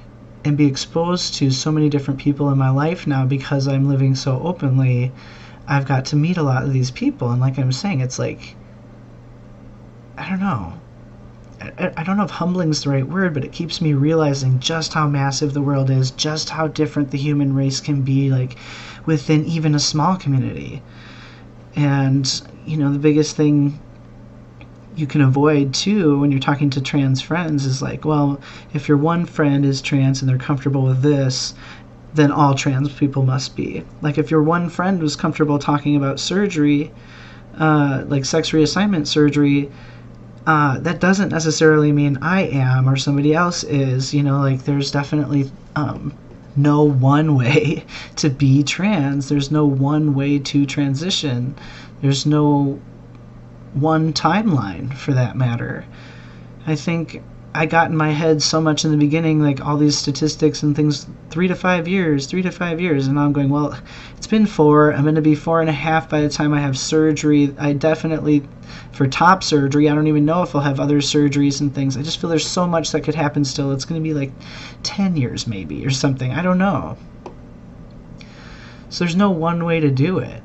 and 0.44 0.56
be 0.56 0.66
exposed 0.66 1.34
to 1.34 1.50
so 1.50 1.70
many 1.70 1.88
different 1.88 2.20
people 2.20 2.50
in 2.50 2.58
my 2.58 2.70
life 2.70 3.06
now 3.06 3.24
because 3.24 3.68
I'm 3.68 3.88
living 3.88 4.14
so 4.14 4.40
openly. 4.42 5.12
I've 5.66 5.86
got 5.86 6.06
to 6.06 6.16
meet 6.16 6.36
a 6.36 6.42
lot 6.42 6.64
of 6.64 6.72
these 6.72 6.90
people, 6.90 7.30
and 7.30 7.40
like 7.40 7.58
I'm 7.58 7.72
saying, 7.72 8.00
it's 8.00 8.18
like, 8.18 8.56
I 10.16 10.28
don't 10.28 10.40
know. 10.40 10.74
I, 11.96 12.02
don't 12.04 12.16
know 12.16 12.24
if 12.24 12.30
humbling 12.30 12.70
is 12.70 12.82
the 12.82 12.90
right 12.90 13.06
word, 13.06 13.34
but 13.34 13.44
it 13.44 13.52
keeps 13.52 13.80
me 13.80 13.94
realizing 13.94 14.58
just 14.58 14.92
how 14.92 15.06
massive 15.06 15.54
the 15.54 15.62
world 15.62 15.90
is, 15.90 16.10
just 16.12 16.50
how 16.50 16.68
different 16.68 17.10
the 17.10 17.18
human 17.18 17.54
race 17.54 17.80
can 17.80 18.02
be, 18.02 18.30
like 18.30 18.56
within 19.06 19.44
even 19.46 19.74
a 19.74 19.80
small 19.80 20.16
community. 20.16 20.82
And, 21.74 22.42
you 22.66 22.76
know, 22.76 22.92
the 22.92 22.98
biggest 22.98 23.36
thing 23.36 23.78
you 24.94 25.06
can 25.06 25.22
avoid 25.22 25.72
too 25.72 26.18
when 26.18 26.30
you're 26.30 26.40
talking 26.40 26.70
to 26.70 26.80
trans 26.80 27.20
friends 27.22 27.64
is 27.64 27.80
like, 27.80 28.04
well, 28.04 28.40
if 28.74 28.88
your 28.88 28.98
one 28.98 29.24
friend 29.24 29.64
is 29.64 29.80
trans 29.80 30.20
and 30.20 30.28
they're 30.28 30.38
comfortable 30.38 30.82
with 30.82 31.02
this, 31.02 31.54
then 32.14 32.30
all 32.30 32.54
trans 32.54 32.92
people 32.92 33.24
must 33.24 33.56
be. 33.56 33.84
Like 34.02 34.18
if 34.18 34.30
your 34.30 34.42
one 34.42 34.68
friend 34.68 35.00
was 35.00 35.16
comfortable 35.16 35.58
talking 35.58 35.96
about 35.96 36.20
surgery, 36.20 36.92
uh, 37.58 38.04
like 38.06 38.24
sex 38.24 38.50
reassignment 38.50 39.06
surgery, 39.06 39.70
uh, 40.46 40.78
that 40.80 41.00
doesn't 41.00 41.28
necessarily 41.28 41.92
mean 41.92 42.18
I 42.20 42.42
am 42.42 42.88
or 42.88 42.96
somebody 42.96 43.34
else 43.34 43.64
is. 43.64 44.12
You 44.12 44.22
know, 44.22 44.40
like 44.40 44.64
there's 44.64 44.90
definitely 44.90 45.50
um, 45.76 46.16
no 46.56 46.82
one 46.82 47.34
way 47.36 47.84
to 48.16 48.30
be 48.30 48.62
trans. 48.62 49.28
There's 49.28 49.50
no 49.50 49.64
one 49.64 50.14
way 50.14 50.38
to 50.38 50.66
transition. 50.66 51.54
There's 52.00 52.26
no 52.26 52.80
one 53.74 54.12
timeline 54.12 54.92
for 54.94 55.12
that 55.12 55.36
matter. 55.36 55.84
I 56.66 56.76
think 56.76 57.22
I 57.54 57.66
got 57.66 57.90
in 57.90 57.96
my 57.96 58.10
head 58.10 58.42
so 58.42 58.62
much 58.62 58.84
in 58.84 58.90
the 58.90 58.96
beginning, 58.96 59.42
like 59.42 59.64
all 59.64 59.76
these 59.76 59.98
statistics 59.98 60.62
and 60.62 60.74
things, 60.74 61.06
three 61.28 61.48
to 61.48 61.54
five 61.54 61.86
years, 61.86 62.26
three 62.26 62.40
to 62.42 62.50
five 62.50 62.80
years. 62.80 63.06
And 63.06 63.16
now 63.16 63.24
I'm 63.24 63.32
going, 63.34 63.50
well, 63.50 63.78
it's 64.16 64.26
been 64.26 64.46
four. 64.46 64.92
I'm 64.92 65.02
going 65.02 65.16
to 65.16 65.20
be 65.20 65.34
four 65.34 65.60
and 65.60 65.68
a 65.68 65.74
half 65.74 66.08
by 66.08 66.22
the 66.22 66.30
time 66.30 66.54
I 66.54 66.60
have 66.60 66.78
surgery. 66.78 67.54
I 67.58 67.74
definitely, 67.74 68.42
for 68.92 69.06
top 69.06 69.42
surgery, 69.42 69.90
I 69.90 69.94
don't 69.94 70.06
even 70.06 70.24
know 70.24 70.42
if 70.42 70.54
I'll 70.54 70.62
have 70.62 70.80
other 70.80 70.98
surgeries 70.98 71.60
and 71.60 71.74
things. 71.74 71.96
I 71.98 72.02
just 72.02 72.18
feel 72.18 72.30
there's 72.30 72.48
so 72.48 72.66
much 72.66 72.92
that 72.92 73.02
could 73.02 73.14
happen 73.14 73.44
still. 73.44 73.72
It's 73.72 73.84
going 73.84 74.02
to 74.02 74.08
be 74.08 74.14
like 74.14 74.32
10 74.82 75.18
years 75.18 75.46
maybe 75.46 75.84
or 75.84 75.90
something. 75.90 76.32
I 76.32 76.40
don't 76.40 76.58
know. 76.58 76.96
So 78.88 79.04
there's 79.04 79.16
no 79.16 79.30
one 79.30 79.64
way 79.64 79.78
to 79.80 79.90
do 79.90 80.18
it 80.18 80.42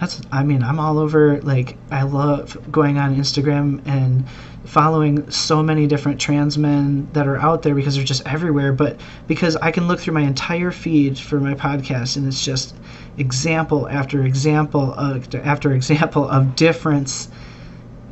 that's 0.00 0.22
i 0.32 0.42
mean 0.42 0.62
i'm 0.62 0.80
all 0.80 0.98
over 0.98 1.40
like 1.42 1.76
i 1.90 2.02
love 2.02 2.56
going 2.72 2.98
on 2.98 3.14
instagram 3.14 3.86
and 3.86 4.26
following 4.64 5.30
so 5.30 5.62
many 5.62 5.86
different 5.86 6.20
trans 6.20 6.58
men 6.58 7.08
that 7.12 7.26
are 7.26 7.38
out 7.38 7.62
there 7.62 7.74
because 7.74 7.96
they're 7.96 8.04
just 8.04 8.26
everywhere. 8.26 8.72
But 8.72 9.00
because 9.26 9.56
i 9.56 9.70
can 9.70 9.88
look 9.88 10.00
through 10.00 10.14
my 10.14 10.22
entire 10.22 10.70
feed 10.70 11.18
for 11.18 11.40
my 11.40 11.54
podcast 11.54 12.16
and 12.16 12.26
it's 12.26 12.44
just 12.44 12.76
example 13.16 13.88
after 13.88 14.24
example 14.24 14.92
of, 14.94 15.34
after 15.34 15.72
example 15.72 16.28
of 16.28 16.54
difference 16.56 17.28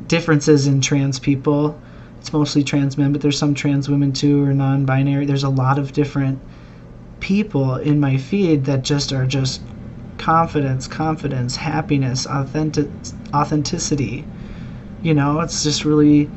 differences 0.07 0.65
in 0.65 0.81
trans 0.81 1.19
people. 1.19 1.79
It's 2.19 2.33
mostly 2.33 2.63
trans 2.63 2.97
men 2.97 3.11
but 3.11 3.21
there's 3.21 3.37
some 3.37 3.53
trans 3.53 3.87
women 3.87 4.11
too 4.11 4.43
or 4.43 4.53
non-binary. 4.53 5.25
There's 5.25 5.43
a 5.43 5.49
lot 5.49 5.77
of 5.77 5.93
different 5.93 6.39
people 7.19 7.75
in 7.75 7.99
my 7.99 8.17
feed 8.17 8.65
that 8.65 8.83
just 8.83 9.13
are 9.13 9.25
just 9.25 9.61
confidence, 10.17 10.87
confidence, 10.87 11.55
happiness, 11.55 12.25
authentic, 12.25 12.87
authenticity. 13.33 14.25
You 15.01 15.13
know, 15.13 15.39
it's 15.41 15.63
just 15.63 15.85
really. 15.85 16.29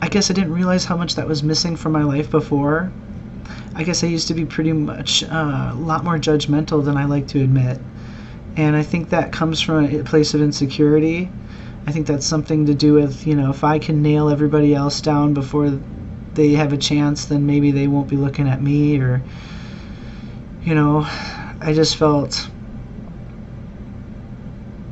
I 0.00 0.08
guess 0.08 0.30
I 0.30 0.34
didn't 0.34 0.52
realize 0.52 0.84
how 0.84 0.96
much 0.96 1.14
that 1.14 1.26
was 1.26 1.42
missing 1.42 1.74
from 1.74 1.92
my 1.92 2.04
life 2.04 2.30
before. 2.30 2.92
I 3.74 3.82
guess 3.82 4.04
I 4.04 4.06
used 4.06 4.28
to 4.28 4.34
be 4.34 4.44
pretty 4.44 4.72
much 4.72 5.22
uh, 5.24 5.72
a 5.72 5.78
lot 5.78 6.04
more 6.04 6.18
judgmental 6.18 6.84
than 6.84 6.96
I 6.96 7.04
like 7.04 7.26
to 7.28 7.42
admit. 7.42 7.78
And 8.56 8.74
I 8.74 8.82
think 8.82 9.10
that 9.10 9.32
comes 9.32 9.60
from 9.60 9.84
a 9.84 10.02
place 10.02 10.32
of 10.32 10.40
insecurity. 10.40 11.30
I 11.86 11.92
think 11.92 12.06
that's 12.06 12.26
something 12.26 12.66
to 12.66 12.74
do 12.74 12.94
with, 12.94 13.26
you 13.26 13.36
know, 13.36 13.50
if 13.50 13.64
I 13.64 13.78
can 13.78 14.02
nail 14.02 14.28
everybody 14.28 14.74
else 14.74 15.00
down 15.00 15.34
before 15.34 15.78
they 16.34 16.52
have 16.52 16.72
a 16.72 16.76
chance, 16.76 17.26
then 17.26 17.46
maybe 17.46 17.70
they 17.70 17.86
won't 17.86 18.08
be 18.08 18.16
looking 18.16 18.48
at 18.48 18.62
me 18.62 18.98
or, 18.98 19.22
you 20.62 20.74
know, 20.74 21.06
I 21.60 21.72
just 21.74 21.96
felt 21.96 22.48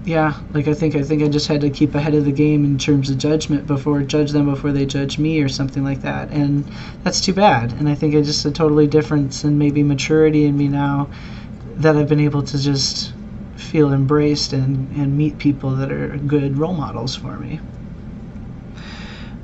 yeah, 0.05 0.39
like 0.53 0.69
I 0.69 0.75
think 0.75 0.95
I 0.97 1.03
think 1.03 1.23
I 1.23 1.29
just 1.29 1.49
had 1.49 1.63
to 1.63 1.71
keep 1.71 1.95
ahead 1.95 2.15
of 2.15 2.27
the 2.27 2.33
game 2.33 2.65
in 2.65 2.77
terms 2.77 3.09
of 3.09 3.17
judgment 3.17 3.67
before 3.67 4.03
judge 4.03 4.33
them 4.33 4.45
before 4.45 4.71
they 4.71 4.85
judge 4.85 5.19
me 5.19 5.41
or 5.41 5.49
something 5.49 5.83
like 5.83 6.03
that. 6.03 6.31
And 6.31 6.71
that's 7.03 7.23
too 7.23 7.33
bad. 7.33 7.73
And 7.73 7.89
I 7.89 7.95
think 7.95 8.15
it's 8.15 8.29
just 8.29 8.45
a 8.45 8.51
totally 8.51 8.87
difference 8.87 9.45
and 9.45 9.59
maybe 9.59 9.83
maturity 9.83 10.45
in 10.45 10.59
me 10.59 10.69
now 10.69 11.11
that 11.77 11.97
I've 11.97 12.09
been 12.09 12.21
able 12.21 12.43
to 12.43 12.59
just 12.59 13.15
feel 13.57 13.93
embraced 13.93 14.53
and, 14.53 14.95
and 14.97 15.17
meet 15.17 15.39
people 15.39 15.71
that 15.77 15.91
are 15.91 16.19
good 16.19 16.59
role 16.59 16.75
models 16.75 17.17
for 17.17 17.39
me. 17.39 17.61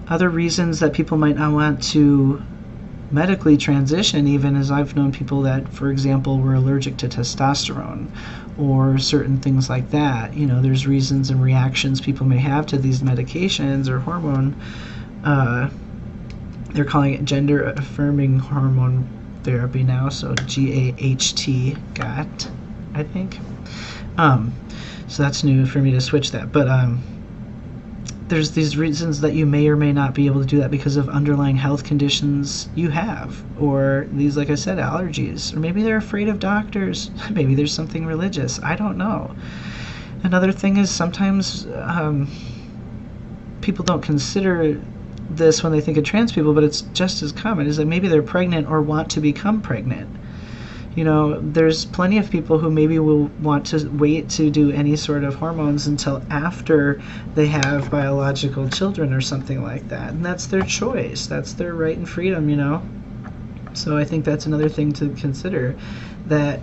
Other 0.08 0.28
reasons 0.28 0.80
that 0.80 0.92
people 0.92 1.16
might 1.16 1.36
not 1.36 1.52
want 1.52 1.82
to 1.84 2.42
medically 3.10 3.56
transition, 3.56 4.26
even 4.28 4.56
as 4.56 4.70
I've 4.70 4.94
known 4.94 5.12
people 5.12 5.42
that, 5.42 5.68
for 5.68 5.90
example, 5.90 6.38
were 6.38 6.54
allergic 6.54 6.96
to 6.98 7.08
testosterone 7.08 8.08
or 8.58 8.98
certain 8.98 9.38
things 9.40 9.68
like 9.68 9.90
that. 9.90 10.34
You 10.34 10.46
know, 10.46 10.60
there's 10.60 10.86
reasons 10.86 11.30
and 11.30 11.42
reactions 11.42 12.00
people 12.00 12.26
may 12.26 12.38
have 12.38 12.66
to 12.66 12.78
these 12.78 13.00
medications 13.00 13.88
or 13.88 13.98
hormone. 13.98 14.60
Uh, 15.24 15.70
they're 16.72 16.84
calling 16.84 17.14
it 17.14 17.24
gender 17.24 17.64
affirming 17.64 18.38
hormone 18.38 19.08
therapy 19.42 19.82
now, 19.82 20.08
so 20.08 20.34
G 20.46 20.88
A 20.90 20.94
H 20.98 21.34
T, 21.34 21.76
GAT, 21.94 22.50
I 22.94 23.02
think. 23.02 23.38
Um, 24.18 24.54
so 25.08 25.22
that's 25.22 25.42
new 25.42 25.66
for 25.66 25.80
me 25.80 25.90
to 25.92 26.00
switch 26.00 26.30
that. 26.30 26.52
But 26.52 26.68
um, 26.68 27.02
there's 28.30 28.52
these 28.52 28.76
reasons 28.76 29.20
that 29.20 29.34
you 29.34 29.44
may 29.44 29.66
or 29.68 29.76
may 29.76 29.92
not 29.92 30.14
be 30.14 30.26
able 30.26 30.40
to 30.40 30.46
do 30.46 30.58
that 30.60 30.70
because 30.70 30.96
of 30.96 31.08
underlying 31.08 31.56
health 31.56 31.82
conditions 31.82 32.68
you 32.76 32.88
have 32.88 33.44
or 33.60 34.06
these 34.12 34.36
like 34.36 34.48
i 34.48 34.54
said 34.54 34.78
allergies 34.78 35.54
or 35.54 35.58
maybe 35.58 35.82
they're 35.82 35.96
afraid 35.96 36.28
of 36.28 36.38
doctors 36.38 37.10
maybe 37.32 37.54
there's 37.56 37.74
something 37.74 38.06
religious 38.06 38.58
i 38.62 38.74
don't 38.74 38.96
know. 38.96 39.34
Another 40.22 40.52
thing 40.52 40.76
is 40.76 40.90
sometimes 40.90 41.66
um, 41.76 42.28
people 43.62 43.84
don't 43.86 44.02
consider 44.02 44.80
this 45.30 45.62
when 45.62 45.72
they 45.72 45.80
think 45.80 45.96
of 45.96 46.04
trans 46.04 46.30
people 46.30 46.54
but 46.54 46.62
it's 46.62 46.82
just 46.92 47.22
as 47.22 47.32
common 47.32 47.66
is 47.66 47.78
that 47.78 47.86
maybe 47.86 48.06
they're 48.06 48.22
pregnant 48.22 48.68
or 48.68 48.80
want 48.80 49.10
to 49.10 49.20
become 49.20 49.60
pregnant 49.60 50.08
you 51.00 51.04
know, 51.04 51.40
there's 51.40 51.86
plenty 51.86 52.18
of 52.18 52.30
people 52.30 52.58
who 52.58 52.70
maybe 52.70 52.98
will 52.98 53.30
want 53.40 53.64
to 53.64 53.88
wait 53.92 54.28
to 54.28 54.50
do 54.50 54.70
any 54.70 54.96
sort 54.96 55.24
of 55.24 55.34
hormones 55.34 55.86
until 55.86 56.22
after 56.28 57.00
they 57.34 57.46
have 57.46 57.90
biological 57.90 58.68
children 58.68 59.14
or 59.14 59.22
something 59.22 59.62
like 59.62 59.88
that. 59.88 60.10
And 60.10 60.22
that's 60.22 60.44
their 60.48 60.60
choice. 60.60 61.26
That's 61.26 61.54
their 61.54 61.72
right 61.72 61.96
and 61.96 62.06
freedom, 62.06 62.50
you 62.50 62.56
know. 62.56 62.82
So 63.72 63.96
I 63.96 64.04
think 64.04 64.26
that's 64.26 64.44
another 64.44 64.68
thing 64.68 64.92
to 64.92 65.08
consider 65.14 65.74
that 66.26 66.60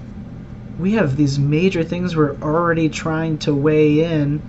we 0.77 0.91
have 0.91 1.17
these 1.17 1.39
major 1.39 1.83
things 1.83 2.15
we're 2.15 2.35
already 2.39 2.89
trying 2.89 3.39
to 3.39 3.55
weigh 3.55 4.03
in. 4.03 4.39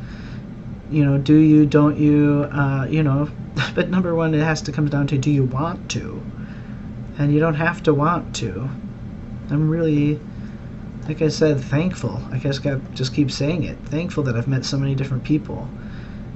You 0.90 1.06
know, 1.06 1.16
do 1.16 1.34
you, 1.34 1.64
don't 1.64 1.96
you, 1.96 2.46
uh, 2.52 2.86
you 2.90 3.02
know, 3.02 3.30
but 3.74 3.88
number 3.88 4.14
one, 4.14 4.34
it 4.34 4.44
has 4.44 4.60
to 4.60 4.70
come 4.70 4.90
down 4.90 5.06
to 5.06 5.16
do 5.16 5.30
you 5.30 5.44
want 5.44 5.90
to? 5.92 6.22
And 7.16 7.32
you 7.32 7.40
don't 7.40 7.54
have 7.54 7.82
to 7.84 7.94
want 7.94 8.36
to 8.36 8.68
I'm 9.50 9.68
really, 9.68 10.20
like 11.06 11.22
I 11.22 11.28
said, 11.28 11.60
thankful. 11.60 12.22
I 12.30 12.38
guess 12.38 12.64
I 12.66 12.76
just 12.94 13.14
keep 13.14 13.30
saying 13.30 13.64
it. 13.64 13.78
Thankful 13.86 14.22
that 14.24 14.36
I've 14.36 14.48
met 14.48 14.64
so 14.64 14.76
many 14.76 14.94
different 14.94 15.24
people. 15.24 15.68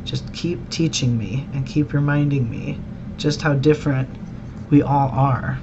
Just 0.04 0.32
keep 0.32 0.70
teaching 0.70 1.16
me 1.16 1.46
and 1.52 1.66
keep 1.66 1.92
reminding 1.92 2.50
me 2.50 2.78
just 3.16 3.42
how 3.42 3.54
different 3.54 4.08
we 4.70 4.82
all 4.82 5.10
are. 5.10 5.58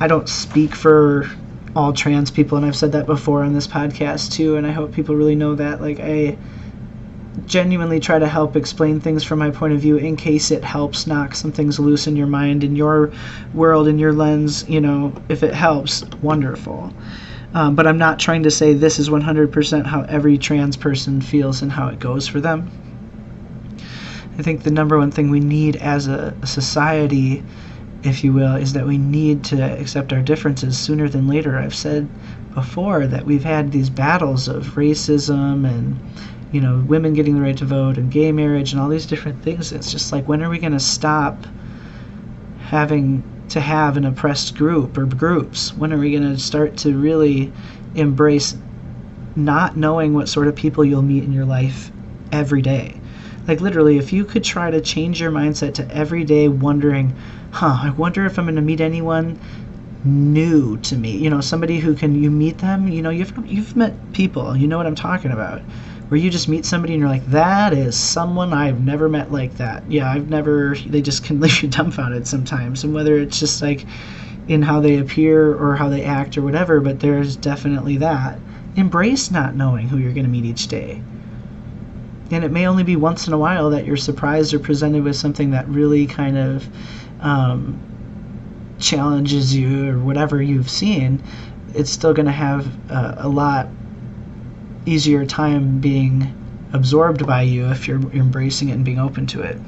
I 0.00 0.08
don't 0.08 0.28
speak 0.28 0.74
for 0.74 1.30
all 1.76 1.92
trans 1.92 2.30
people, 2.30 2.56
and 2.56 2.66
I've 2.66 2.76
said 2.76 2.92
that 2.92 3.06
before 3.06 3.42
on 3.42 3.52
this 3.52 3.66
podcast 3.66 4.32
too, 4.32 4.56
and 4.56 4.66
I 4.66 4.70
hope 4.70 4.92
people 4.92 5.14
really 5.14 5.36
know 5.36 5.54
that. 5.54 5.80
Like, 5.80 6.00
I 6.00 6.36
genuinely 7.46 8.00
try 8.00 8.18
to 8.18 8.28
help 8.28 8.56
explain 8.56 9.00
things 9.00 9.24
from 9.24 9.38
my 9.38 9.50
point 9.50 9.72
of 9.72 9.80
view 9.80 9.96
in 9.96 10.16
case 10.16 10.50
it 10.50 10.64
helps 10.64 11.06
knock 11.06 11.34
some 11.34 11.52
things 11.52 11.78
loose 11.78 12.06
in 12.06 12.16
your 12.16 12.26
mind, 12.26 12.64
in 12.64 12.76
your 12.76 13.12
world, 13.52 13.88
in 13.88 13.98
your 13.98 14.12
lens. 14.12 14.68
You 14.68 14.80
know, 14.80 15.12
if 15.28 15.42
it 15.42 15.54
helps, 15.54 16.04
wonderful. 16.22 16.92
Um, 17.54 17.74
but 17.76 17.86
I'm 17.86 17.98
not 17.98 18.18
trying 18.18 18.42
to 18.42 18.50
say 18.50 18.74
this 18.74 18.98
is 18.98 19.08
100% 19.08 19.86
how 19.86 20.02
every 20.02 20.38
trans 20.38 20.76
person 20.76 21.20
feels 21.20 21.62
and 21.62 21.70
how 21.70 21.88
it 21.88 22.00
goes 22.00 22.26
for 22.26 22.40
them. 22.40 22.70
I 24.38 24.42
think 24.42 24.64
the 24.64 24.72
number 24.72 24.98
one 24.98 25.12
thing 25.12 25.30
we 25.30 25.38
need 25.38 25.76
as 25.76 26.08
a, 26.08 26.36
a 26.42 26.46
society, 26.46 27.44
if 28.02 28.24
you 28.24 28.32
will, 28.32 28.56
is 28.56 28.72
that 28.72 28.86
we 28.86 28.98
need 28.98 29.44
to 29.44 29.62
accept 29.62 30.12
our 30.12 30.22
differences 30.22 30.76
sooner 30.76 31.08
than 31.08 31.28
later. 31.28 31.56
I've 31.56 31.74
said 31.74 32.08
before 32.54 33.06
that 33.06 33.24
we've 33.24 33.44
had 33.44 33.70
these 33.70 33.90
battles 33.90 34.48
of 34.48 34.74
racism 34.74 35.68
and 35.68 35.96
you 36.54 36.60
know, 36.60 36.84
women 36.86 37.14
getting 37.14 37.34
the 37.34 37.40
right 37.40 37.56
to 37.56 37.64
vote 37.64 37.98
and 37.98 38.12
gay 38.12 38.30
marriage 38.30 38.72
and 38.72 38.80
all 38.80 38.88
these 38.88 39.06
different 39.06 39.42
things. 39.42 39.72
It's 39.72 39.90
just 39.90 40.12
like, 40.12 40.28
when 40.28 40.40
are 40.40 40.48
we 40.48 40.58
going 40.58 40.72
to 40.72 40.78
stop 40.78 41.46
having 42.60 43.24
to 43.48 43.60
have 43.60 43.96
an 43.96 44.04
oppressed 44.04 44.54
group 44.54 44.96
or 44.96 45.04
groups? 45.04 45.74
When 45.74 45.92
are 45.92 45.98
we 45.98 46.12
going 46.12 46.32
to 46.32 46.38
start 46.38 46.76
to 46.78 46.96
really 46.96 47.52
embrace 47.96 48.54
not 49.34 49.76
knowing 49.76 50.14
what 50.14 50.28
sort 50.28 50.46
of 50.46 50.54
people 50.54 50.84
you'll 50.84 51.02
meet 51.02 51.24
in 51.24 51.32
your 51.32 51.44
life 51.44 51.90
every 52.30 52.62
day? 52.62 53.00
Like, 53.48 53.60
literally, 53.60 53.98
if 53.98 54.12
you 54.12 54.24
could 54.24 54.44
try 54.44 54.70
to 54.70 54.80
change 54.80 55.20
your 55.20 55.32
mindset 55.32 55.74
to 55.74 55.90
every 55.90 56.22
day 56.22 56.46
wondering, 56.46 57.16
huh, 57.50 57.80
I 57.82 57.90
wonder 57.90 58.26
if 58.26 58.38
I'm 58.38 58.44
going 58.44 58.54
to 58.54 58.62
meet 58.62 58.80
anyone 58.80 59.40
new 60.04 60.76
to 60.78 60.96
me. 60.96 61.16
You 61.16 61.30
know, 61.30 61.40
somebody 61.40 61.80
who 61.80 61.96
can, 61.96 62.22
you 62.22 62.30
meet 62.30 62.58
them, 62.58 62.86
you 62.86 63.02
know, 63.02 63.10
you've, 63.10 63.36
you've 63.44 63.74
met 63.74 64.12
people, 64.12 64.56
you 64.56 64.68
know 64.68 64.76
what 64.76 64.86
I'm 64.86 64.94
talking 64.94 65.32
about. 65.32 65.60
Where 66.14 66.22
you 66.22 66.30
just 66.30 66.48
meet 66.48 66.64
somebody 66.64 66.94
and 66.94 67.00
you're 67.00 67.10
like, 67.10 67.26
that 67.26 67.72
is 67.72 67.98
someone 67.98 68.52
I've 68.52 68.80
never 68.80 69.08
met 69.08 69.32
like 69.32 69.56
that. 69.56 69.82
Yeah, 69.90 70.08
I've 70.08 70.28
never, 70.28 70.76
they 70.86 71.02
just 71.02 71.24
can 71.24 71.40
leave 71.40 71.60
you 71.60 71.68
dumbfounded 71.68 72.28
sometimes. 72.28 72.84
And 72.84 72.94
whether 72.94 73.18
it's 73.18 73.40
just 73.40 73.60
like 73.60 73.84
in 74.46 74.62
how 74.62 74.78
they 74.78 74.98
appear 74.98 75.56
or 75.56 75.74
how 75.74 75.88
they 75.88 76.04
act 76.04 76.38
or 76.38 76.42
whatever, 76.42 76.80
but 76.80 77.00
there's 77.00 77.34
definitely 77.34 77.96
that. 77.96 78.38
Embrace 78.76 79.32
not 79.32 79.56
knowing 79.56 79.88
who 79.88 79.98
you're 79.98 80.12
going 80.12 80.24
to 80.24 80.30
meet 80.30 80.44
each 80.44 80.68
day 80.68 81.02
and 82.30 82.44
it 82.44 82.52
may 82.52 82.68
only 82.68 82.84
be 82.84 82.94
once 82.94 83.26
in 83.26 83.32
a 83.32 83.38
while 83.38 83.70
that 83.70 83.84
you're 83.84 83.96
surprised 83.96 84.54
or 84.54 84.60
presented 84.60 85.02
with 85.02 85.16
something 85.16 85.50
that 85.50 85.66
really 85.66 86.06
kind 86.06 86.38
of 86.38 86.68
um, 87.22 87.76
challenges 88.78 89.52
you 89.52 89.90
or 89.90 89.98
whatever 89.98 90.40
you've 90.40 90.70
seen 90.70 91.20
it's 91.74 91.90
still 91.90 92.14
going 92.14 92.26
to 92.26 92.32
have 92.32 92.66
a, 92.88 93.16
a 93.18 93.28
lot 93.28 93.68
easier 94.86 95.24
time 95.24 95.80
being 95.80 96.34
absorbed 96.72 97.26
by 97.26 97.42
you 97.42 97.66
if 97.70 97.86
you're 97.86 98.00
embracing 98.12 98.68
it 98.68 98.72
and 98.72 98.84
being 98.84 98.98
open 98.98 99.26
to 99.26 99.40
it 99.40 99.58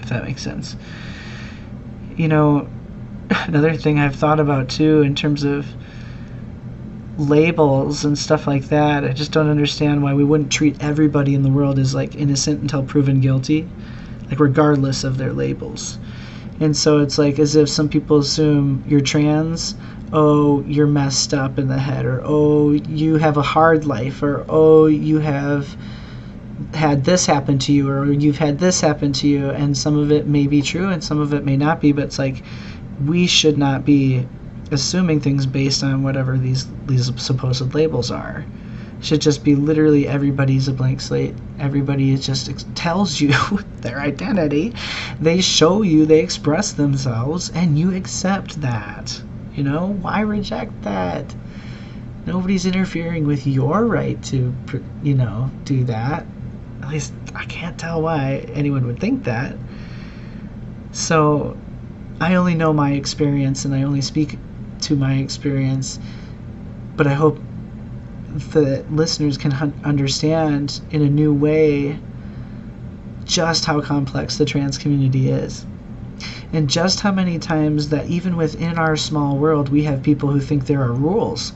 if 0.00 0.08
that 0.08 0.24
makes 0.24 0.42
sense 0.42 0.76
you 2.16 2.28
know 2.28 2.68
another 3.46 3.74
thing 3.74 3.98
i've 3.98 4.16
thought 4.16 4.40
about 4.40 4.68
too 4.68 5.02
in 5.02 5.14
terms 5.14 5.44
of 5.44 5.66
labels 7.18 8.04
and 8.04 8.16
stuff 8.16 8.46
like 8.46 8.68
that. 8.68 9.04
I 9.04 9.12
just 9.12 9.32
don't 9.32 9.50
understand 9.50 10.02
why 10.02 10.14
we 10.14 10.24
wouldn't 10.24 10.52
treat 10.52 10.82
everybody 10.82 11.34
in 11.34 11.42
the 11.42 11.50
world 11.50 11.78
as 11.78 11.94
like 11.94 12.14
innocent 12.14 12.62
until 12.62 12.84
proven 12.84 13.20
guilty, 13.20 13.68
like 14.30 14.38
regardless 14.38 15.04
of 15.04 15.18
their 15.18 15.32
labels. 15.32 15.98
And 16.60 16.76
so 16.76 17.00
it's 17.00 17.18
like 17.18 17.38
as 17.38 17.56
if 17.56 17.68
some 17.68 17.88
people 17.88 18.18
assume 18.18 18.84
you're 18.86 19.00
trans, 19.00 19.74
oh, 20.12 20.62
you're 20.62 20.86
messed 20.86 21.34
up 21.34 21.58
in 21.58 21.68
the 21.68 21.78
head, 21.78 22.04
or 22.04 22.20
oh, 22.24 22.72
you 22.72 23.16
have 23.16 23.36
a 23.36 23.42
hard 23.42 23.84
life, 23.84 24.22
or 24.22 24.44
oh, 24.48 24.86
you 24.86 25.18
have 25.18 25.76
had 26.74 27.04
this 27.04 27.26
happen 27.26 27.58
to 27.58 27.72
you, 27.72 27.88
or 27.88 28.12
you've 28.12 28.38
had 28.38 28.58
this 28.58 28.80
happen 28.80 29.12
to 29.12 29.28
you. 29.28 29.50
And 29.50 29.76
some 29.76 29.96
of 29.96 30.10
it 30.12 30.26
may 30.26 30.46
be 30.46 30.62
true 30.62 30.88
and 30.88 31.02
some 31.02 31.20
of 31.20 31.32
it 31.32 31.44
may 31.44 31.56
not 31.56 31.80
be, 31.80 31.92
but 31.92 32.04
it's 32.04 32.18
like 32.18 32.42
we 33.04 33.26
should 33.26 33.56
not 33.58 33.84
be 33.84 34.26
assuming 34.70 35.20
things 35.20 35.46
based 35.46 35.82
on 35.82 36.02
whatever 36.02 36.36
these 36.36 36.66
these 36.86 37.10
supposed 37.20 37.74
labels 37.74 38.10
are. 38.10 38.44
Should 39.00 39.20
just 39.20 39.44
be 39.44 39.54
literally 39.54 40.08
everybody's 40.08 40.66
a 40.66 40.72
blank 40.72 41.00
slate. 41.00 41.34
Everybody 41.60 42.16
just 42.16 42.66
tells 42.74 43.20
you 43.20 43.32
their 43.80 44.00
identity. 44.00 44.74
They 45.20 45.40
show 45.40 45.82
you, 45.82 46.04
they 46.04 46.18
express 46.18 46.72
themselves, 46.72 47.50
and 47.50 47.78
you 47.78 47.94
accept 47.94 48.60
that. 48.60 49.22
You 49.58 49.64
know, 49.64 49.88
why 49.88 50.20
reject 50.20 50.82
that? 50.82 51.34
Nobody's 52.26 52.64
interfering 52.64 53.26
with 53.26 53.44
your 53.44 53.86
right 53.86 54.22
to, 54.26 54.54
you 55.02 55.14
know, 55.14 55.50
do 55.64 55.82
that. 55.82 56.24
At 56.80 56.90
least 56.90 57.12
I 57.34 57.44
can't 57.46 57.76
tell 57.76 58.00
why 58.00 58.46
anyone 58.52 58.86
would 58.86 59.00
think 59.00 59.24
that. 59.24 59.56
So 60.92 61.56
I 62.20 62.36
only 62.36 62.54
know 62.54 62.72
my 62.72 62.92
experience 62.92 63.64
and 63.64 63.74
I 63.74 63.82
only 63.82 64.00
speak 64.00 64.38
to 64.82 64.94
my 64.94 65.14
experience, 65.14 65.98
but 66.94 67.08
I 67.08 67.14
hope 67.14 67.40
the 68.52 68.84
listeners 68.92 69.36
can 69.36 69.52
understand 69.82 70.80
in 70.92 71.02
a 71.02 71.10
new 71.10 71.34
way 71.34 71.98
just 73.24 73.64
how 73.64 73.80
complex 73.80 74.38
the 74.38 74.44
trans 74.44 74.78
community 74.78 75.30
is. 75.30 75.66
And 76.52 76.68
just 76.68 77.00
how 77.00 77.12
many 77.12 77.38
times 77.38 77.90
that 77.90 78.08
even 78.08 78.36
within 78.36 78.78
our 78.78 78.96
small 78.96 79.36
world, 79.36 79.68
we 79.68 79.84
have 79.84 80.02
people 80.02 80.30
who 80.30 80.40
think 80.40 80.66
there 80.66 80.82
are 80.82 80.92
rules. 80.92 81.52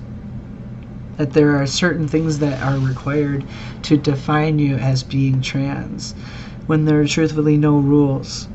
That 1.16 1.33
there 1.33 1.57
are 1.61 1.66
certain 1.66 2.08
things 2.08 2.39
that 2.41 2.63
are 2.63 2.78
required 2.78 3.45
to 3.82 3.97
define 3.97 4.58
you 4.58 4.76
as 4.76 5.02
being 5.02 5.41
trans, 5.41 6.15
when 6.67 6.84
there 6.84 7.00
are 7.00 7.06
truthfully 7.06 7.56
no 7.56 7.78
rules 7.78 8.49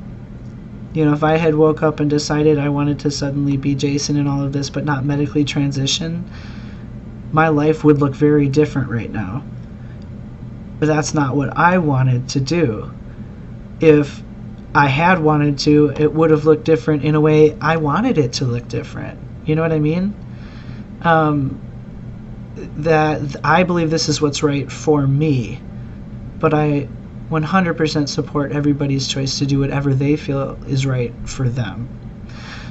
you 0.98 1.06
know, 1.06 1.14
if 1.14 1.24
I 1.24 1.38
had 1.38 1.54
woke 1.54 1.84
up 1.84 2.00
and 2.00 2.10
decided 2.10 2.58
I 2.58 2.70
wanted 2.70 2.98
to 3.02 3.12
suddenly 3.12 3.56
be 3.56 3.76
Jason 3.76 4.18
and 4.18 4.28
all 4.28 4.42
of 4.42 4.52
this, 4.52 4.72
but 4.72 4.84
not 4.84 5.06
medically 5.06 5.44
transition, 5.44 6.28
my 7.32 7.50
life 7.50 7.84
would 7.84 8.00
look 8.00 8.16
very 8.16 8.48
different 8.48 8.90
right 8.90 9.12
now. 9.12 9.44
But 10.80 10.88
that's 10.88 11.14
not 11.14 11.36
what 11.36 11.56
I 11.56 11.78
wanted 11.78 12.30
to 12.30 12.40
do. 12.40 12.92
If 13.80 14.24
I 14.78 14.90
had 14.90 15.18
wanted 15.18 15.58
to, 15.60 15.92
it 15.98 16.14
would 16.14 16.30
have 16.30 16.46
looked 16.46 16.64
different 16.64 17.04
in 17.04 17.16
a 17.16 17.20
way 17.20 17.58
I 17.60 17.78
wanted 17.78 18.20
it 18.20 18.34
to 18.34 18.46
look 18.46 18.68
different. 18.68 19.20
You 19.44 19.56
know 19.56 19.64
what 19.64 19.72
I 19.72 19.80
mean? 19.80 20.14
Um, 21.02 21.60
that 22.78 23.38
I 23.44 23.64
believe 23.64 23.90
this 23.90 24.08
is 24.08 24.22
what's 24.22 24.44
right 24.44 24.72
for 24.72 25.08
me, 25.08 25.60
but 26.38 26.54
I 26.54 26.88
100% 27.32 28.08
support 28.08 28.52
everybody's 28.52 29.08
choice 29.08 29.40
to 29.40 29.48
do 29.48 29.58
whatever 29.58 29.96
they 29.96 30.16
feel 30.16 30.60
is 30.68 30.86
right 30.86 31.12
for 31.26 31.50
them. 31.50 31.90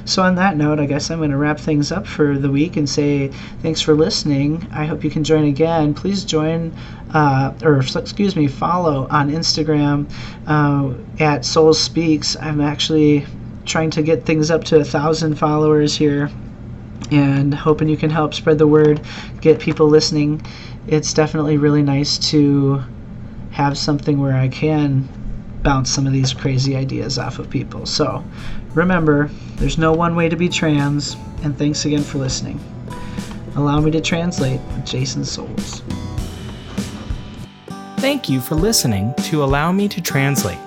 So, 0.07 0.23
on 0.23 0.35
that 0.35 0.55
note, 0.55 0.79
I 0.79 0.85
guess 0.85 1.11
I'm 1.11 1.17
going 1.19 1.31
to 1.31 1.37
wrap 1.37 1.59
things 1.59 1.91
up 1.91 2.07
for 2.07 2.37
the 2.37 2.49
week 2.49 2.77
and 2.77 2.89
say 2.89 3.27
thanks 3.61 3.81
for 3.81 3.93
listening. 3.93 4.65
I 4.71 4.85
hope 4.85 5.03
you 5.03 5.09
can 5.09 5.25
join 5.25 5.43
again. 5.43 5.93
Please 5.93 6.23
join, 6.23 6.73
uh, 7.13 7.53
or 7.61 7.79
excuse 7.79 8.33
me, 8.33 8.47
follow 8.47 9.05
on 9.09 9.29
Instagram 9.29 10.09
uh, 10.47 10.93
at 11.21 11.43
Soul 11.43 11.73
Speaks. 11.73 12.37
I'm 12.37 12.61
actually 12.61 13.25
trying 13.65 13.89
to 13.91 14.01
get 14.01 14.25
things 14.25 14.49
up 14.49 14.63
to 14.65 14.77
a 14.77 14.85
thousand 14.85 15.35
followers 15.35 15.97
here 15.97 16.31
and 17.11 17.53
hoping 17.53 17.89
you 17.89 17.97
can 17.97 18.09
help 18.09 18.33
spread 18.33 18.59
the 18.59 18.67
word, 18.67 19.01
get 19.41 19.59
people 19.59 19.87
listening. 19.87 20.41
It's 20.87 21.13
definitely 21.13 21.57
really 21.57 21.83
nice 21.83 22.17
to 22.31 22.81
have 23.51 23.77
something 23.77 24.21
where 24.21 24.37
I 24.37 24.47
can 24.47 25.09
bounce 25.63 25.91
some 25.91 26.07
of 26.07 26.13
these 26.13 26.33
crazy 26.33 26.77
ideas 26.77 27.19
off 27.19 27.39
of 27.39 27.49
people. 27.49 27.85
So 27.85 28.23
remember, 28.77 29.29
there's 29.55 29.77
no 29.77 29.91
one 29.91 30.15
way 30.15 30.29
to 30.29 30.35
be 30.35 30.47
trans, 30.47 31.17
and 31.43 31.57
thanks 31.57 31.83
again 31.85 32.03
for 32.03 32.19
listening. 32.19 32.59
Allow 33.55 33.81
me 33.81 33.89
to 33.91 33.99
translate 33.99 34.61
with 34.61 34.85
Jason 34.85 35.25
Souls. 35.25 35.81
Thank 37.97 38.29
you 38.29 38.39
for 38.39 38.55
listening 38.55 39.13
to 39.23 39.43
Allow 39.43 39.71
Me 39.71 39.87
to 39.89 39.99
Translate 39.99 40.59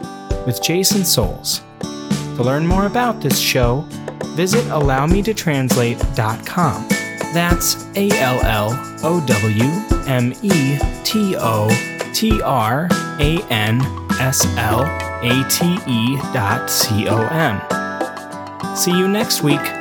with 0.44 0.61
Jason 0.61 1.05
Souls. 1.05 1.62
To 1.81 2.42
learn 2.42 2.66
more 2.66 2.87
about 2.87 3.20
this 3.20 3.38
show, 3.38 3.83
visit 4.35 4.64
allowmetotranslate.com. 4.64 6.88
That's 7.33 7.87
A 7.96 8.11
L 8.11 8.40
L 8.42 8.73
O 9.05 9.25
W 9.25 9.70
M 10.09 10.33
E 10.42 10.81
T 11.05 11.37
O 11.38 11.68
T 12.12 12.42
R 12.42 12.88
A 13.20 13.40
N 13.51 13.81
S 14.18 14.44
L 14.57 14.83
A 15.23 15.44
T 15.49 15.79
E 15.87 16.16
dot 16.33 16.68
C 16.68 17.07
O 17.09 17.29
M. 17.29 17.80
See 18.75 18.97
you 18.97 19.09
next 19.09 19.43
week. 19.43 19.80